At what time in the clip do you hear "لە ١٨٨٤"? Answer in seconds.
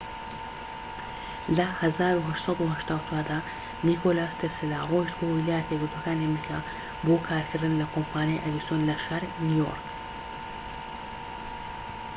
1.57-3.21